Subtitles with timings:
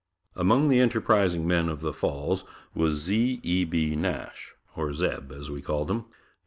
[0.35, 3.39] Among the enterprising men of the Falls was Z.
[3.43, 3.65] E.
[3.65, 3.95] B.
[3.95, 6.05] Nash, or "Zeb" as we called him.